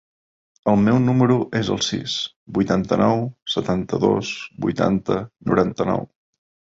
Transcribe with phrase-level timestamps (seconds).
[0.71, 2.15] El meu número es el sis,
[2.57, 3.21] vuitanta-nou,
[3.57, 4.31] setanta-dos,
[4.65, 5.19] vuitanta,
[5.51, 6.03] noranta-nou.